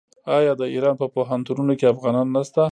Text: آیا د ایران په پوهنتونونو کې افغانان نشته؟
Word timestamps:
آیا 0.37 0.53
د 0.59 0.63
ایران 0.73 0.95
په 1.01 1.07
پوهنتونونو 1.15 1.73
کې 1.79 1.85
افغانان 1.93 2.27
نشته؟ 2.35 2.63